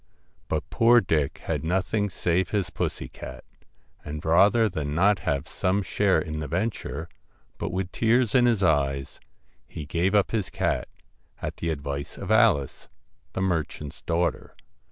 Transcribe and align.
But 0.47 0.67
poor 0.71 0.99
Dick 0.99 1.41
had 1.43 1.63
nothing 1.63 2.09
save 2.09 2.49
his 2.49 2.71
pussy 2.71 3.07
cat, 3.07 3.43
and 4.03 4.25
rather 4.25 4.67
than 4.67 4.95
not 4.95 5.19
have 5.29 5.47
some 5.47 5.83
share 5.83 6.19
in 6.19 6.39
the 6.39 6.47
venture, 6.47 7.07
but 7.59 7.69
with 7.71 7.91
tears 7.91 8.33
in 8.33 8.47
his 8.47 8.63
eyes, 8.63 9.19
he 9.67 9.85
gave 9.85 10.15
up 10.15 10.31
his 10.31 10.49
cat, 10.49 10.87
at 11.39 11.57
the 11.57 11.69
advice 11.69 12.17
of 12.17 12.31
Alice, 12.31 12.89
the 13.33 13.43
mer 13.43 13.61
chant's 13.63 14.01
daughter. 14.01 14.55